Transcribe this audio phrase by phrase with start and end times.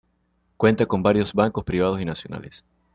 [0.57, 2.63] Cuenta con varios bancos privados y nacionales.